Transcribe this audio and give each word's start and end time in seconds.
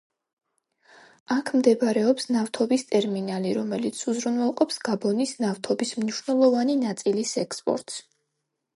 აქ 1.35 1.51
მდებარეობს 1.59 2.25
ნავთობის 2.37 2.87
ტერმინალი, 2.93 3.53
რომელიც 3.59 4.01
უზრუნველყოფს 4.15 4.83
გაბონის 4.91 5.37
ნავთობის 5.47 5.97
მნიშვნელოვანი 6.03 6.83
ნაწილის 6.89 7.37
ექსპორტს. 7.49 8.07